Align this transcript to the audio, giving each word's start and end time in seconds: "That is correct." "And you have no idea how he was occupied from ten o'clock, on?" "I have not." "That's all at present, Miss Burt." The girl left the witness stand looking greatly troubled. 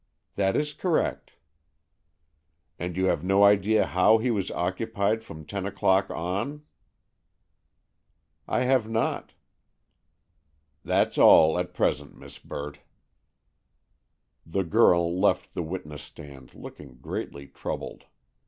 "That 0.33 0.55
is 0.55 0.73
correct." 0.73 1.33
"And 2.79 2.97
you 2.97 3.05
have 3.05 3.23
no 3.23 3.43
idea 3.43 3.85
how 3.85 4.17
he 4.17 4.31
was 4.31 4.49
occupied 4.49 5.21
from 5.23 5.45
ten 5.45 5.67
o'clock, 5.67 6.09
on?" 6.09 6.63
"I 8.47 8.63
have 8.63 8.89
not." 8.89 9.33
"That's 10.83 11.19
all 11.19 11.59
at 11.59 11.75
present, 11.75 12.17
Miss 12.17 12.39
Burt." 12.39 12.79
The 14.43 14.63
girl 14.63 15.19
left 15.19 15.53
the 15.53 15.61
witness 15.61 16.01
stand 16.01 16.55
looking 16.55 16.95
greatly 16.97 17.45
troubled. 17.45 18.05